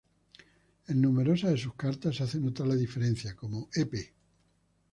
En 0.87 0.99
numerosas 0.99 1.51
de 1.51 1.57
sus 1.59 1.75
cartas 1.75 2.15
se 2.15 2.23
hace 2.23 2.39
notar 2.39 2.65
la 2.65 2.73
diferencia, 2.75 3.35
como: 3.35 3.69
Ep. 3.75 3.93